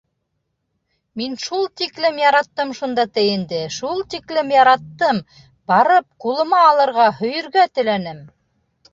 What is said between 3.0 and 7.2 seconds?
тейенде, шул тиклем яраттым— барып ҡулыма айырға,